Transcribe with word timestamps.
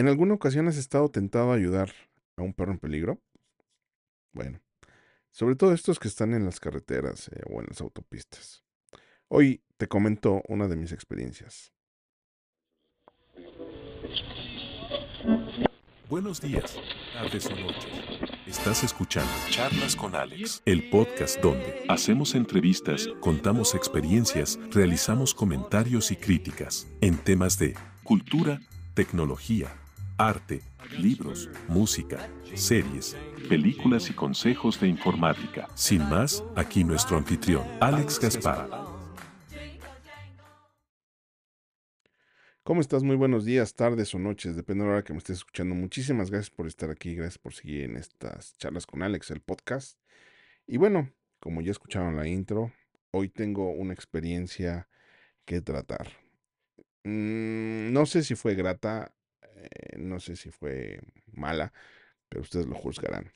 ¿En 0.00 0.08
alguna 0.08 0.32
ocasión 0.32 0.66
has 0.66 0.78
estado 0.78 1.10
tentado 1.10 1.52
a 1.52 1.56
ayudar 1.56 1.92
a 2.38 2.42
un 2.42 2.54
perro 2.54 2.72
en 2.72 2.78
peligro? 2.78 3.20
Bueno, 4.32 4.62
sobre 5.30 5.56
todo 5.56 5.74
estos 5.74 5.98
que 5.98 6.08
están 6.08 6.32
en 6.32 6.46
las 6.46 6.58
carreteras 6.58 7.28
eh, 7.28 7.42
o 7.50 7.60
en 7.60 7.66
las 7.68 7.82
autopistas. 7.82 8.64
Hoy 9.28 9.62
te 9.76 9.88
comento 9.88 10.40
una 10.48 10.68
de 10.68 10.76
mis 10.76 10.92
experiencias. 10.92 11.74
Buenos 16.08 16.40
días, 16.40 16.78
tardes 17.12 17.44
o 17.48 17.56
noches. 17.56 17.92
Estás 18.46 18.82
escuchando 18.82 19.30
Charlas 19.50 19.96
con 19.96 20.14
Alex, 20.14 20.62
el 20.64 20.88
podcast 20.88 21.42
donde 21.42 21.84
hacemos 21.90 22.34
entrevistas, 22.34 23.06
contamos 23.20 23.74
experiencias, 23.74 24.58
realizamos 24.70 25.34
comentarios 25.34 26.10
y 26.10 26.16
críticas 26.16 26.86
en 27.02 27.18
temas 27.18 27.58
de 27.58 27.74
cultura, 28.02 28.62
tecnología, 28.94 29.76
arte, 30.20 30.60
libros, 30.98 31.48
música, 31.66 32.28
series, 32.54 33.16
películas 33.48 34.10
y 34.10 34.12
consejos 34.12 34.78
de 34.78 34.86
informática. 34.86 35.66
Sin 35.74 36.06
más, 36.10 36.44
aquí 36.56 36.84
nuestro 36.84 37.16
anfitrión, 37.16 37.66
Alex 37.80 38.20
Gaspar. 38.20 38.68
¿Cómo 42.62 42.82
estás? 42.82 43.02
Muy 43.02 43.16
buenos 43.16 43.46
días, 43.46 43.74
tardes 43.74 44.14
o 44.14 44.18
noches, 44.18 44.56
depende 44.56 44.84
de 44.84 44.90
la 44.90 44.96
hora 44.96 45.04
que 45.04 45.14
me 45.14 45.18
estés 45.20 45.38
escuchando. 45.38 45.74
Muchísimas 45.74 46.30
gracias 46.30 46.50
por 46.50 46.66
estar 46.66 46.90
aquí, 46.90 47.14
gracias 47.14 47.38
por 47.38 47.54
seguir 47.54 47.84
en 47.84 47.96
estas 47.96 48.54
charlas 48.58 48.84
con 48.84 49.02
Alex, 49.02 49.30
el 49.30 49.40
podcast. 49.40 49.98
Y 50.66 50.76
bueno, 50.76 51.10
como 51.38 51.62
ya 51.62 51.70
escucharon 51.70 52.16
la 52.16 52.28
intro, 52.28 52.74
hoy 53.10 53.30
tengo 53.30 53.70
una 53.70 53.94
experiencia 53.94 54.86
que 55.46 55.62
tratar. 55.62 56.08
Mm, 57.04 57.94
no 57.94 58.04
sé 58.04 58.22
si 58.22 58.34
fue 58.34 58.54
grata, 58.54 59.14
no 60.00 60.20
sé 60.20 60.36
si 60.36 60.50
fue 60.50 61.00
mala, 61.32 61.72
pero 62.28 62.42
ustedes 62.42 62.66
lo 62.66 62.74
juzgarán. 62.74 63.32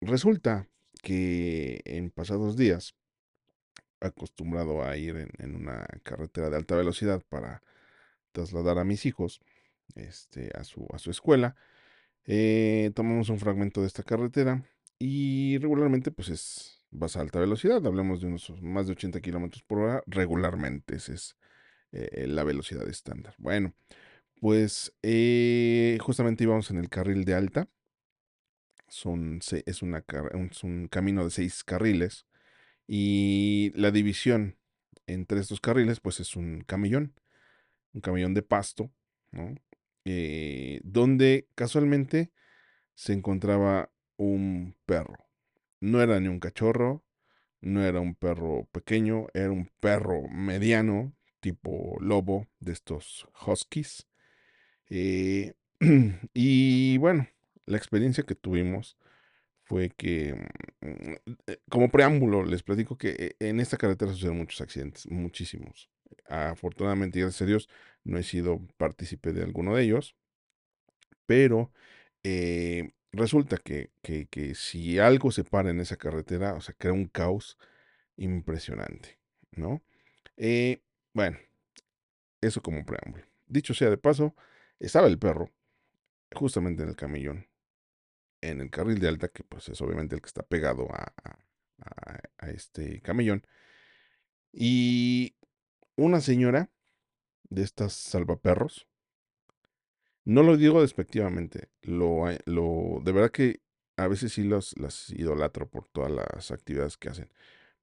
Resulta 0.00 0.68
que 1.02 1.80
en 1.84 2.10
pasados 2.10 2.56
días, 2.56 2.94
acostumbrado 4.00 4.84
a 4.84 4.96
ir 4.96 5.28
en, 5.38 5.56
una 5.56 5.86
carretera 6.02 6.50
de 6.50 6.56
alta 6.56 6.76
velocidad 6.76 7.22
para 7.28 7.62
trasladar 8.32 8.78
a 8.78 8.84
mis 8.84 9.06
hijos 9.06 9.40
este, 9.96 10.50
a, 10.54 10.64
su, 10.64 10.86
a 10.92 10.98
su 10.98 11.10
escuela, 11.10 11.56
eh, 12.26 12.90
tomamos 12.94 13.28
un 13.30 13.38
fragmento 13.38 13.80
de 13.80 13.86
esta 13.86 14.02
carretera 14.02 14.62
y 14.98 15.58
regularmente 15.58 16.10
pues 16.10 16.28
es, 16.28 16.84
vas 16.90 17.16
a 17.16 17.20
alta 17.20 17.40
velocidad, 17.40 17.84
hablemos 17.86 18.20
de 18.20 18.26
unos 18.26 18.50
más 18.62 18.86
de 18.86 18.92
80 18.92 19.20
kilómetros 19.20 19.62
por 19.62 19.78
hora, 19.78 20.02
regularmente 20.06 20.96
esa 20.96 21.14
es 21.14 21.36
eh, 21.92 22.26
la 22.28 22.44
velocidad 22.44 22.86
estándar. 22.88 23.34
Bueno, 23.38 23.72
pues 24.40 24.94
eh, 25.02 25.98
justamente 26.00 26.44
íbamos 26.44 26.70
en 26.70 26.78
el 26.78 26.88
carril 26.88 27.24
de 27.24 27.34
alta, 27.34 27.68
son, 28.88 29.40
es, 29.66 29.82
un 29.82 30.88
camino 30.88 31.24
de 31.24 31.30
seis 31.30 31.62
carriles 31.64 32.26
y 32.86 33.72
la 33.74 33.90
división 33.90 34.56
entre 35.06 35.40
estos 35.40 35.60
carriles 35.60 36.00
pues 36.00 36.20
es 36.20 36.36
un 36.36 36.62
camellón 36.62 37.14
un 37.94 38.00
camellón 38.00 38.34
de 38.34 38.42
pasto, 38.42 38.90
¿no? 39.30 39.54
Eh, 40.04 40.80
donde 40.84 41.48
casualmente 41.54 42.32
se 42.94 43.12
encontraba 43.12 43.90
un 44.16 44.76
perro. 44.86 45.28
No 45.80 46.00
era 46.02 46.18
ni 46.20 46.28
un 46.28 46.40
cachorro, 46.40 47.04
no 47.60 47.84
era 47.84 48.00
un 48.00 48.14
perro 48.14 48.68
pequeño, 48.72 49.26
era 49.34 49.50
un 49.50 49.70
perro 49.80 50.28
mediano, 50.28 51.14
tipo 51.40 51.98
lobo, 52.00 52.46
de 52.60 52.72
estos 52.72 53.28
huskies. 53.46 54.07
Eh, 54.90 55.54
y 56.34 56.98
bueno, 56.98 57.28
la 57.66 57.76
experiencia 57.76 58.24
que 58.24 58.34
tuvimos 58.34 58.96
fue 59.62 59.90
que, 59.90 60.34
mm, 60.80 61.12
eh, 61.46 61.58
como 61.70 61.90
preámbulo, 61.90 62.44
les 62.44 62.62
platico 62.62 62.96
que 62.98 63.36
en 63.40 63.60
esta 63.60 63.76
carretera 63.76 64.12
suceden 64.12 64.38
muchos 64.38 64.60
accidentes, 64.60 65.10
muchísimos. 65.10 65.90
Afortunadamente, 66.28 67.20
gracias 67.20 67.42
a 67.42 67.46
Dios, 67.46 67.68
no 68.04 68.18
he 68.18 68.22
sido 68.22 68.60
partícipe 68.78 69.32
de 69.32 69.42
alguno 69.42 69.76
de 69.76 69.84
ellos, 69.84 70.16
pero 71.26 71.70
eh, 72.24 72.92
resulta 73.12 73.58
que, 73.58 73.90
que, 74.02 74.54
si 74.54 74.98
algo 74.98 75.30
se 75.30 75.44
para 75.44 75.70
en 75.70 75.80
esa 75.80 75.96
carretera, 75.96 76.54
o 76.54 76.60
sea, 76.60 76.74
crea 76.78 76.92
un 76.94 77.06
caos 77.06 77.58
impresionante, 78.16 79.18
¿no? 79.52 79.82
Eh, 80.36 80.82
bueno, 81.14 81.38
eso 82.40 82.62
como 82.62 82.84
preámbulo. 82.84 83.24
Dicho 83.46 83.74
sea 83.74 83.90
de 83.90 83.98
paso, 83.98 84.34
estaba 84.80 85.06
el 85.06 85.18
perro 85.18 85.50
justamente 86.34 86.82
en 86.82 86.90
el 86.90 86.96
camellón, 86.96 87.48
en 88.40 88.60
el 88.60 88.70
carril 88.70 88.98
de 89.00 89.08
alta, 89.08 89.28
que 89.28 89.44
pues 89.44 89.68
es 89.68 89.80
obviamente 89.80 90.14
el 90.14 90.20
que 90.22 90.28
está 90.28 90.42
pegado 90.42 90.88
a, 90.92 91.12
este 92.48 93.00
camellón. 93.02 93.46
Y 94.52 95.36
una 95.96 96.20
señora 96.20 96.70
de 97.50 97.62
estas 97.62 97.92
salvaperros, 97.92 98.86
no 100.24 100.42
lo 100.42 100.56
digo 100.56 100.82
despectivamente, 100.82 101.70
lo, 101.82 102.24
lo, 102.46 103.00
de 103.02 103.12
verdad 103.12 103.30
que 103.30 103.62
a 103.96 104.06
veces 104.08 104.32
sí 104.32 104.44
las 104.44 105.10
idolatro 105.10 105.68
por 105.68 105.88
todas 105.88 106.12
las 106.12 106.50
actividades 106.50 106.96
que 106.96 107.08
hacen, 107.08 107.30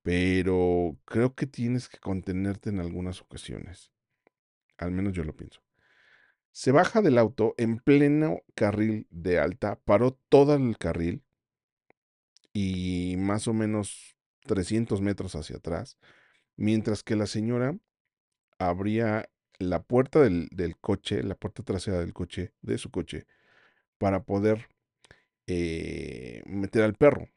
pero 0.04 0.98
creo 1.06 1.34
que 1.36 1.48
tienes 1.48 1.90
que 1.90 2.00
contenerte 2.00 2.70
en 2.70 2.80
algunas 2.80 3.22
ocasiones. 3.22 3.92
Al 4.78 4.92
menos 4.92 5.14
yo 5.14 5.24
lo 5.24 5.36
pienso. 5.36 5.65
Se 6.56 6.72
baja 6.72 7.02
del 7.02 7.18
auto 7.18 7.54
en 7.58 7.80
pleno 7.80 8.40
carril 8.56 9.08
de 9.10 9.40
alta, 9.40 9.78
paró 9.84 10.18
todo 10.30 10.56
el 10.56 10.78
carril 10.78 11.22
y 12.54 13.16
más 13.18 13.50
o 13.50 13.54
menos 13.54 14.16
300 14.44 15.02
metros 15.02 15.36
hacia 15.36 15.58
atrás, 15.58 15.98
mientras 16.56 17.04
que 17.04 17.18
la 17.18 17.28
señora 17.28 17.78
abría 18.58 19.30
la 19.60 19.84
puerta 19.84 20.22
del, 20.22 20.78
coche, 20.80 21.24
la 21.24 21.36
puerta 21.36 21.62
trasera 21.62 22.00
del 22.00 22.14
coche, 22.14 22.54
de 22.62 22.78
su 22.78 22.90
coche, 22.90 23.28
para 23.98 24.24
poder 24.24 24.70
eh, 25.48 26.42
meter 26.46 26.84
al 26.84 26.94
perro. 26.94 27.28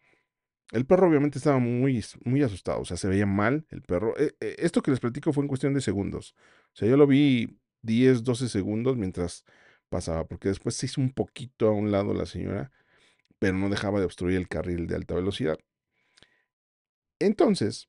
El 0.70 0.86
perro 0.86 1.08
obviamente 1.08 1.38
estaba 1.38 1.58
muy, 1.58 2.04
muy 2.24 2.44
asustado, 2.44 2.82
o 2.82 2.84
sea, 2.84 2.96
se 2.96 3.08
veía 3.08 3.26
mal 3.26 3.66
el 3.70 3.82
perro. 3.82 4.16
Eh, 4.16 4.36
eh, 4.38 4.54
esto 4.60 4.80
que 4.80 4.92
les 4.92 5.00
platico 5.00 5.32
fue 5.32 5.42
en 5.42 5.48
cuestión 5.48 5.74
de 5.74 5.80
segundos. 5.80 6.36
O 6.72 6.76
sea, 6.76 6.88
yo 6.88 6.96
lo 6.96 7.08
vi 7.08 7.58
10, 7.82 8.24
12 8.24 8.48
segundos 8.48 8.96
mientras 8.96 9.44
pasaba, 9.88 10.26
porque 10.26 10.48
después 10.48 10.74
se 10.74 10.86
hizo 10.86 11.00
un 11.00 11.12
poquito 11.12 11.68
a 11.68 11.72
un 11.72 11.90
lado 11.90 12.14
la 12.14 12.26
señora, 12.26 12.70
pero 13.38 13.56
no 13.56 13.68
dejaba 13.68 14.00
de 14.00 14.06
obstruir 14.06 14.36
el 14.36 14.48
carril 14.48 14.86
de 14.86 14.96
alta 14.96 15.14
velocidad. 15.14 15.58
Entonces, 17.18 17.88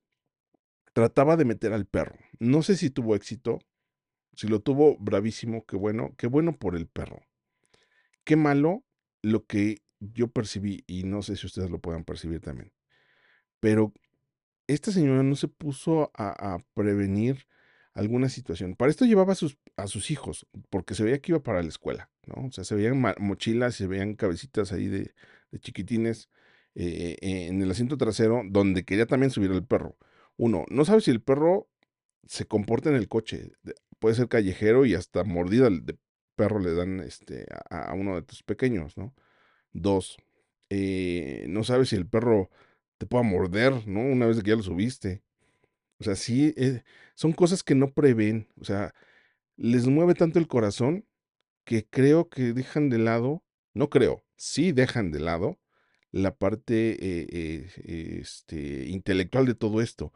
trataba 0.93 1.37
de 1.37 1.45
meter 1.45 1.73
al 1.73 1.85
perro. 1.85 2.17
No 2.39 2.61
sé 2.63 2.75
si 2.75 2.89
tuvo 2.89 3.15
éxito. 3.15 3.59
Si 4.35 4.47
lo 4.47 4.61
tuvo, 4.61 4.97
bravísimo, 4.97 5.65
qué 5.65 5.75
bueno, 5.75 6.15
qué 6.17 6.27
bueno 6.27 6.57
por 6.57 6.75
el 6.75 6.87
perro. 6.87 7.21
Qué 8.23 8.35
malo 8.35 8.83
lo 9.21 9.45
que 9.45 9.81
yo 9.99 10.29
percibí, 10.29 10.83
y 10.87 11.03
no 11.03 11.21
sé 11.21 11.35
si 11.35 11.45
ustedes 11.45 11.69
lo 11.69 11.79
puedan 11.79 12.05
percibir 12.05 12.39
también. 12.39 12.71
Pero 13.59 13.93
esta 14.67 14.91
señora 14.91 15.23
no 15.23 15.35
se 15.35 15.47
puso 15.47 16.11
a, 16.15 16.59
prevenir 16.73 17.47
alguna 17.93 18.29
situación. 18.29 18.75
Para 18.75 18.91
esto 18.91 19.05
llevaba 19.05 19.33
a 19.33 19.35
sus, 19.35 19.57
a 19.83 19.87
sus, 19.87 20.11
hijos, 20.11 20.47
porque 20.69 20.95
se 20.95 21.03
veía 21.03 21.19
que 21.19 21.31
iba 21.31 21.43
para 21.43 21.61
la 21.61 21.69
escuela, 21.69 22.09
¿no? 22.25 22.47
O 22.47 22.51
sea, 22.51 22.63
se 22.63 22.75
veían 22.75 23.01
mochilas, 23.19 23.75
se 23.75 23.87
veían 23.87 24.15
cabecitas 24.15 24.71
ahí 24.71 24.87
de, 24.87 25.13
chiquitines 25.59 26.29
eh, 26.75 27.17
eh, 27.21 27.47
en 27.47 27.61
el 27.61 27.71
asiento 27.71 27.97
trasero, 27.97 28.43
donde 28.45 28.85
quería 28.85 29.05
también 29.05 29.31
subir 29.31 29.51
al 29.51 29.65
perro. 29.65 29.97
Uno, 30.37 30.65
no 30.69 30.85
sabe 30.85 31.01
si 31.01 31.11
el 31.11 31.21
perro 31.21 31.69
se 32.27 32.45
comporta 32.45 32.89
en 32.89 32.95
el 32.95 33.07
coche. 33.07 33.51
Puede 33.99 34.15
ser 34.15 34.27
callejero 34.29 34.85
y 34.85 34.95
hasta 34.95 35.23
mordida 35.23 35.69
de 35.69 35.97
perro 36.35 36.59
le 36.59 36.73
dan 36.73 37.01
este, 37.01 37.45
a, 37.69 37.93
uno 37.93 38.15
de 38.15 38.21
tus 38.21 38.43
pequeños, 38.43 38.97
¿no? 38.97 39.13
Dos, 39.73 40.17
eh, 40.69 41.45
no 41.49 41.63
sabes 41.63 41.89
si 41.89 41.95
el 41.95 42.07
perro 42.07 42.49
te 42.97 43.05
pueda 43.05 43.23
morder, 43.23 43.87
¿no? 43.87 44.01
Una 44.01 44.27
vez 44.27 44.41
que 44.41 44.51
ya 44.51 44.55
lo 44.55 44.63
subiste. 44.63 45.23
O 45.99 46.03
sea, 46.03 46.15
sí, 46.15 46.55
son 47.15 47.33
cosas 47.33 47.63
que 47.63 47.75
no 47.75 47.93
prevén. 47.93 48.47
O 48.61 48.65
sea, 48.65 48.93
les 49.59 49.87
mueve 49.87 50.15
tanto 50.15 50.39
el 50.39 50.47
corazón 50.47 51.05
que 51.65 51.85
creo 51.87 52.29
que 52.29 52.53
dejan 52.53 52.89
de 52.89 52.97
lado, 52.97 53.43
no 53.73 53.89
creo, 53.89 54.23
sí 54.37 54.71
dejan 54.71 55.11
de 55.11 55.19
lado 55.19 55.59
la 56.11 56.35
parte 56.35 56.97
eh, 56.99 57.69
este, 58.21 58.85
intelectual 58.87 59.45
de 59.45 59.55
todo 59.55 59.81
esto. 59.81 60.13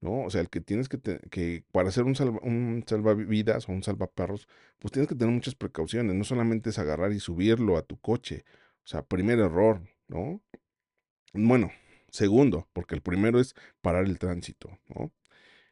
¿no? 0.00 0.24
O 0.24 0.30
sea, 0.30 0.40
el 0.40 0.50
que 0.50 0.60
tienes 0.60 0.88
que, 0.88 0.98
que 1.30 1.64
para 1.72 1.88
hacer 1.88 2.04
un, 2.04 2.14
un 2.42 2.84
salvavidas 2.86 3.68
o 3.68 3.72
un 3.72 3.82
salvaperros, 3.82 4.48
pues 4.78 4.92
tienes 4.92 5.08
que 5.08 5.14
tener 5.14 5.32
muchas 5.32 5.54
precauciones, 5.54 6.14
no 6.16 6.24
solamente 6.24 6.70
es 6.70 6.78
agarrar 6.78 7.12
y 7.12 7.20
subirlo 7.20 7.76
a 7.76 7.82
tu 7.82 7.98
coche, 7.98 8.44
o 8.84 8.86
sea, 8.86 9.02
primer 9.02 9.38
error, 9.38 9.82
¿no? 10.08 10.42
Bueno, 11.34 11.70
segundo, 12.10 12.68
porque 12.72 12.94
el 12.94 13.02
primero 13.02 13.40
es 13.40 13.54
parar 13.80 14.06
el 14.06 14.18
tránsito, 14.18 14.78
¿no? 14.88 15.12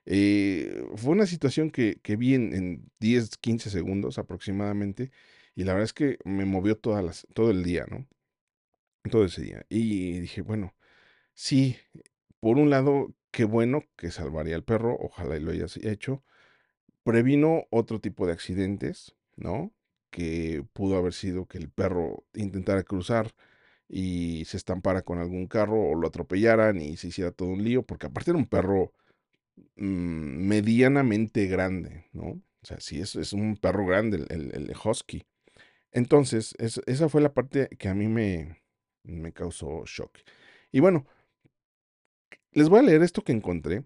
Eh, 0.06 0.85
fue 0.97 1.12
una 1.12 1.27
situación 1.27 1.71
que, 1.71 1.99
que 2.03 2.17
vi 2.17 2.35
en, 2.35 2.55
en, 2.55 2.91
10, 3.01 3.39
15 3.39 3.71
segundos 3.71 4.19
aproximadamente 4.19 5.11
y 5.55 5.65
la 5.65 5.73
verdad 5.73 5.85
es 5.85 5.93
que 5.95 6.19
me 6.25 6.45
movió 6.45 6.77
todas 6.77 7.05
las, 7.05 7.27
todo 7.35 7.51
el 7.51 7.62
día, 7.65 7.87
¿no? 7.91 8.06
Todo 9.11 9.25
ese 9.25 9.43
día. 9.43 9.67
Y 9.69 10.21
dije, 10.21 10.43
bueno, 10.43 10.75
sí, 11.35 11.77
por 12.41 12.59
un 12.59 12.71
lado, 12.71 13.15
qué 13.31 13.45
bueno 13.45 13.85
que 13.97 14.11
salvaría 14.11 14.56
al 14.56 14.65
perro, 14.65 14.97
ojalá 15.01 15.37
y 15.37 15.41
lo 15.41 15.53
hayas 15.53 15.77
hecho. 15.79 16.23
Previno 17.05 17.67
otro 17.71 18.01
tipo 18.01 18.27
de 18.27 18.33
accidentes, 18.33 19.15
¿no? 19.37 19.73
Que 20.11 20.65
pudo 20.73 20.97
haber 20.99 21.12
sido 21.15 21.47
que 21.47 21.59
el 21.59 21.71
perro 21.71 22.25
intentara 22.35 22.83
cruzar 22.83 23.35
y 23.89 24.45
se 24.47 24.56
estampara 24.56 25.03
con 25.03 25.19
algún 25.19 25.47
carro 25.47 25.83
o 25.83 25.95
lo 25.95 26.09
atropellaran 26.09 26.81
y 26.81 26.97
se 26.97 27.09
hiciera 27.09 27.33
todo 27.33 27.49
un 27.49 27.65
lío, 27.65 27.83
porque 27.85 28.06
aparte 28.06 28.31
era 28.31 28.39
un 28.39 28.47
perro 28.47 28.93
medianamente 29.77 31.47
grande, 31.47 32.06
¿no? 32.12 32.43
O 32.62 32.67
sea, 32.67 32.81
sí, 32.81 33.01
es, 33.01 33.33
un 33.33 33.56
perro 33.56 33.87
grande, 33.87 34.25
el, 34.31 34.53
el, 34.55 34.73
husky. 34.85 35.27
Entonces, 35.93 36.55
esa 36.59 37.09
fue 37.09 37.21
la 37.21 37.35
parte 37.35 37.69
que 37.79 37.89
a 37.89 37.95
mí 37.95 38.09
me, 38.09 38.62
me 39.05 39.33
causó 39.33 39.85
shock. 39.87 40.19
Y 40.73 40.81
bueno, 40.81 41.06
les 42.53 42.69
voy 42.69 42.81
a 42.81 42.83
leer 42.83 43.03
esto 43.03 43.23
que 43.23 43.33
encontré 43.33 43.85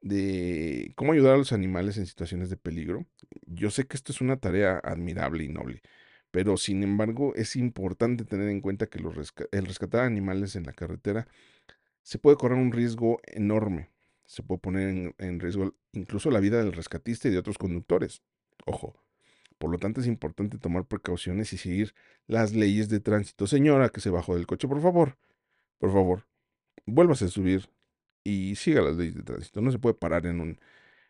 de 0.00 0.92
cómo 0.96 1.12
ayudar 1.12 1.34
a 1.34 1.38
los 1.38 1.52
animales 1.52 1.98
en 1.98 2.06
situaciones 2.06 2.50
de 2.50 2.56
peligro. 2.56 3.06
Yo 3.46 3.70
sé 3.70 3.86
que 3.86 3.96
esto 3.96 4.12
es 4.12 4.20
una 4.20 4.38
tarea 4.38 4.80
admirable 4.84 5.44
y 5.44 5.48
noble, 5.48 5.82
pero 6.30 6.56
sin 6.56 6.82
embargo 6.82 7.34
es 7.34 7.56
importante 7.56 8.24
tener 8.24 8.48
en 8.48 8.60
cuenta 8.60 8.86
que 8.88 8.98
el 8.98 9.66
rescatar 9.66 10.04
animales 10.04 10.56
en 10.56 10.64
la 10.64 10.72
carretera 10.72 11.28
se 12.02 12.18
puede 12.18 12.36
correr 12.36 12.58
un 12.58 12.72
riesgo 12.72 13.20
enorme 13.26 13.91
se 14.32 14.42
puede 14.42 14.60
poner 14.60 15.12
en, 15.18 15.40
riesgo 15.40 15.74
incluso 15.92 16.30
la 16.30 16.40
vida 16.40 16.56
del 16.56 16.72
rescatista 16.72 17.28
y 17.28 17.32
de 17.32 17.38
otros 17.38 17.58
conductores. 17.58 18.22
Ojo, 18.64 18.96
por 19.58 19.70
lo 19.70 19.76
tanto 19.76 20.00
es 20.00 20.06
importante 20.06 20.56
tomar 20.56 20.86
precauciones 20.86 21.52
y 21.52 21.58
seguir 21.58 21.94
las 22.26 22.54
leyes 22.54 22.88
de 22.88 23.00
tránsito. 23.00 23.46
Señora 23.46 23.90
que 23.90 24.00
se 24.00 24.08
bajó 24.08 24.34
del 24.34 24.46
coche, 24.46 24.66
por 24.68 24.80
favor, 24.80 25.18
por 25.76 25.92
favor, 25.92 26.26
vuélvase 26.86 27.26
a 27.26 27.28
subir 27.28 27.68
y 28.24 28.56
siga 28.56 28.80
las 28.80 28.96
leyes 28.96 29.16
de 29.16 29.22
tránsito. 29.22 29.60
No 29.60 29.70
se 29.70 29.78
puede 29.78 29.96
parar 29.96 30.24
en, 30.24 30.40
un, 30.40 30.58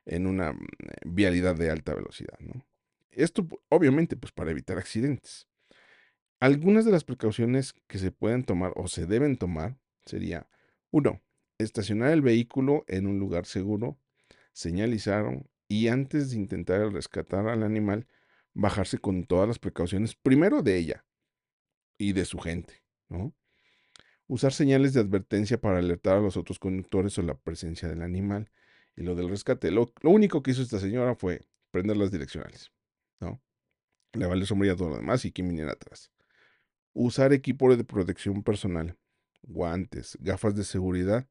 en 0.05 0.27
una 0.27 0.55
mm, 0.55 0.67
vialidad 1.05 1.55
de 1.55 1.71
alta 1.71 1.95
velocidad. 1.95 2.41
¿no? 2.41 2.67
Esto 3.13 3.47
obviamente 3.69 4.17
pues 4.17 4.33
para 4.33 4.51
evitar 4.51 4.79
accidentes. 4.79 5.47
Algunas 6.41 6.85
de 6.85 6.91
las 6.91 7.05
precauciones 7.05 7.73
que 7.87 7.99
se 7.99 8.11
pueden 8.11 8.43
tomar 8.43 8.73
o 8.75 8.89
se 8.89 9.07
deben 9.07 9.37
tomar 9.37 9.77
sería, 10.07 10.49
uno, 10.91 11.23
estacionar 11.65 12.13
el 12.13 12.23
vehículo 12.23 12.85
en 12.89 13.07
un 13.07 13.19
lugar 13.19 13.47
seguro, 13.47 13.99
señalizaron 14.53 15.49
y 15.69 15.89
antes 15.89 16.31
de 16.31 16.37
intentar 16.37 16.93
rescatar 16.93 17.49
al 17.49 17.63
animal, 17.63 18.07
bajarse 18.53 18.99
con 18.99 19.25
todas 19.25 19.49
las 19.49 19.59
precauciones, 19.59 20.15
primero 20.15 20.63
de 20.63 20.77
ella 20.77 21.05
y 21.97 22.13
de 22.13 22.25
su 22.25 22.39
gente, 22.39 22.83
¿no? 23.09 23.35
Usar 24.27 24.53
señales 24.53 24.93
de 24.93 25.01
advertencia 25.01 25.61
para 25.61 25.79
alertar 25.79 26.19
a 26.19 26.21
los 26.21 26.37
otros 26.37 26.59
conductores 26.59 27.15
sobre 27.15 27.29
la 27.29 27.39
presencia 27.39 27.89
del 27.89 28.03
animal 28.03 28.51
y 28.97 29.03
lo 29.03 29.15
del 29.15 29.29
rescate. 29.29 29.71
Lo, 29.71 29.93
único 30.03 30.43
que 30.43 30.53
hizo 30.53 30.63
esta 30.63 30.79
señora 30.79 31.15
fue 31.15 31.41
prender 31.71 31.97
las 31.97 32.11
direccionales, 32.11 32.71
¿no? 33.21 33.43
Le 34.13 34.27
vale 34.27 34.47
sombría 34.47 34.77
todo 34.77 34.91
lo 34.91 34.97
demás 34.97 35.25
y 35.25 35.33
que 35.33 35.43
viniera 35.43 35.73
atrás. 35.73 36.11
Usar 36.93 37.33
equipo 37.33 37.75
de 37.75 37.85
protección 37.85 38.43
personal, 38.43 38.99
guantes, 39.43 40.19
gafas 40.21 40.55
de 40.55 40.65
seguridad 40.65 41.27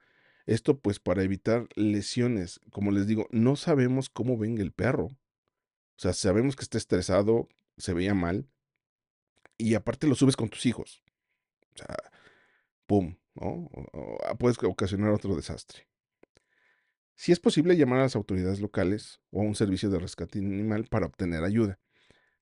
esto 0.54 0.80
pues 0.80 1.00
para 1.00 1.24
evitar 1.24 1.68
lesiones. 1.76 2.60
Como 2.72 2.92
les 2.92 3.08
digo, 3.08 3.28
no 3.32 3.56
sabemos 3.56 4.10
cómo 4.10 4.38
venga 4.38 4.62
el 4.62 4.72
perro. 4.72 5.06
O 5.06 5.98
sea, 5.98 6.14
sabemos 6.14 6.56
que 6.56 6.64
está 6.64 6.78
estresado, 6.78 7.48
se 7.78 7.94
veía 7.94 8.14
mal. 8.14 8.50
Y 9.58 9.76
aparte 9.76 10.08
lo 10.08 10.16
subes 10.16 10.36
con 10.36 10.50
tus 10.50 10.66
hijos. 10.66 11.04
O 11.76 11.78
sea, 11.78 11.96
¡pum! 12.86 13.16
¿no? 13.36 13.70
Puedes 14.40 14.62
ocasionar 14.64 15.12
otro 15.12 15.36
desastre. 15.36 15.88
Si 17.16 17.32
es 17.32 17.40
posible 17.40 17.78
llamar 17.78 18.00
a 18.00 18.04
las 18.04 18.16
autoridades 18.16 18.60
locales 18.60 19.22
o 19.30 19.42
a 19.42 19.46
un 19.46 19.56
servicio 19.56 19.90
de 19.90 20.00
rescate 20.00 20.40
animal 20.40 20.86
para 20.90 21.06
obtener 21.06 21.44
ayuda. 21.44 21.80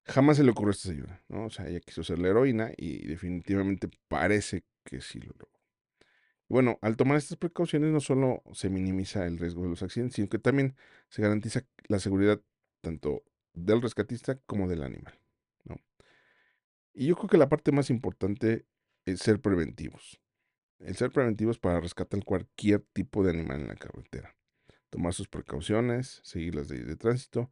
Jamás 0.06 0.38
se 0.38 0.44
le 0.44 0.52
ocurrió 0.52 0.72
esta 0.72 0.90
ayuda, 0.90 1.22
¿no? 1.28 1.46
O 1.46 1.50
sea, 1.50 1.68
ella 1.68 1.82
quiso 1.82 2.04
ser 2.04 2.18
la 2.18 2.30
heroína 2.30 2.72
y 2.76 3.06
definitivamente 3.06 3.90
parece 4.08 4.64
que 4.84 5.02
sí 5.02 5.20
lo 5.20 5.34
logró. 5.34 5.59
Bueno, 6.50 6.80
al 6.81 6.98
tomar 6.98 7.18
estas 7.18 7.38
precauciones 7.38 7.92
no 7.92 8.00
solo 8.00 8.42
se 8.54 8.69
minimiza 8.69 9.25
el 9.25 9.38
riesgo 9.38 9.63
de 9.63 9.69
los 9.69 9.84
accidentes, 9.84 10.16
sino 10.16 10.30
que 10.30 10.40
también 10.40 10.75
se 11.07 11.22
garantiza 11.22 11.63
la 11.88 12.00
seguridad 12.00 12.42
tanto 12.81 13.24
del 13.54 13.81
rescatista 13.81 14.36
como 14.46 14.68
del 14.68 14.84
animal. 14.84 15.13
Y 16.94 17.07
yo 17.07 17.16
creo 17.16 17.30
que 17.30 17.38
la 17.38 17.48
parte 17.48 17.72
más 17.72 17.90
importante 17.90 18.66
es 19.06 19.19
ser 19.22 19.40
preventivos. 19.40 20.19
El 20.80 20.96
ser 20.96 21.12
preventivos 21.12 21.57
para 21.57 21.80
rescatar 21.80 22.24
cualquier 22.25 22.81
tipo 22.94 23.24
de 23.24 23.31
animal 23.31 23.62
en 23.62 23.68
la 23.68 23.75
carretera. 23.75 24.36
Tomar 24.90 25.13
sus 25.13 25.30
precauciones, 25.30 26.19
seguir 26.24 26.56
las 26.56 26.69
leyes 26.69 26.88
de 26.88 26.98
tránsito. 26.98 27.52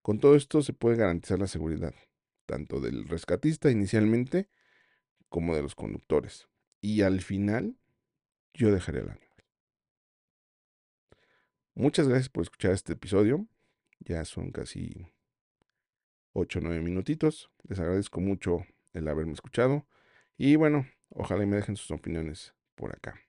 Con 0.00 0.20
todo 0.20 0.36
esto 0.36 0.62
se 0.62 0.72
puede 0.72 0.96
garantizar 0.96 1.38
la 1.38 1.48
seguridad, 1.48 1.94
tanto 2.46 2.80
del 2.80 3.08
rescatista 3.08 3.70
inicialmente 3.70 4.48
como 5.28 5.54
de 5.54 5.62
los 5.62 5.74
conductores. 5.74 6.48
Y 6.80 7.02
al 7.02 7.20
final 7.20 7.76
yo 8.58 8.72
dejaré 8.72 8.98
el 8.98 9.08
animal. 9.08 9.28
Muchas 11.74 12.08
gracias 12.08 12.28
por 12.28 12.42
escuchar 12.42 12.72
este 12.72 12.94
episodio. 12.94 13.46
Ya 14.00 14.24
son 14.24 14.50
casi 14.50 15.06
8 16.32 16.58
o 16.58 16.62
9 16.62 16.80
minutitos. 16.80 17.50
Les 17.68 17.78
agradezco 17.78 18.20
mucho 18.20 18.66
el 18.92 19.06
haberme 19.06 19.32
escuchado. 19.32 19.86
Y 20.36 20.56
bueno, 20.56 20.86
ojalá 21.10 21.46
me 21.46 21.56
dejen 21.56 21.76
sus 21.76 21.92
opiniones 21.92 22.52
por 22.74 22.90
acá, 22.90 23.20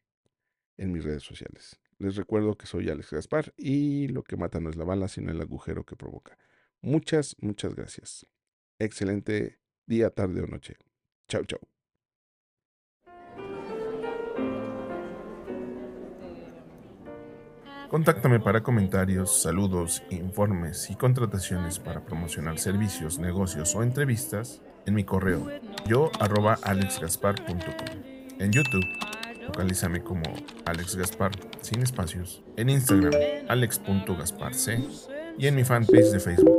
en 0.77 0.91
mis 0.91 1.03
redes 1.03 1.23
sociales. 1.23 1.79
Les 1.99 2.15
recuerdo 2.15 2.57
que 2.57 2.65
soy 2.65 2.89
Alex 2.89 3.11
Gaspar 3.11 3.53
y 3.55 4.07
lo 4.07 4.23
que 4.23 4.35
mata 4.35 4.59
no 4.59 4.69
es 4.69 4.77
la 4.77 4.85
bala, 4.85 5.07
sino 5.07 5.31
el 5.31 5.41
agujero 5.41 5.85
que 5.85 5.95
provoca. 5.95 6.37
Muchas, 6.81 7.35
muchas 7.39 7.75
gracias. 7.75 8.25
Excelente 8.79 9.59
día, 9.85 10.09
tarde 10.09 10.41
o 10.41 10.47
noche. 10.47 10.77
Chao, 11.27 11.43
chao. 11.43 11.78
Contáctame 17.89 18.39
para 18.39 18.62
comentarios, 18.62 19.41
saludos, 19.41 20.03
informes 20.12 20.91
y 20.91 20.95
contrataciones 20.95 21.80
para 21.80 22.01
promocionar 22.01 22.59
servicios, 22.59 23.18
negocios 23.18 23.74
o 23.74 23.81
entrevistas 23.81 24.62
en 24.86 24.94
mi 24.94 25.03
correo 25.03 25.47
yo. 25.88 26.12
En 28.38 28.51
YouTube, 28.51 28.86
localízame 29.48 30.03
como 30.03 30.22
Alex 30.65 30.96
Gaspar 30.96 31.31
sin 31.62 31.81
espacios. 31.81 32.43
En 32.58 32.69
Instagram, 32.69 33.12
alex.gasparc. 33.48 34.55
Y 35.39 35.48
en 35.48 35.55
mi 35.55 35.63
fanpage 35.63 36.12
de 36.12 36.19
Facebook 36.19 36.59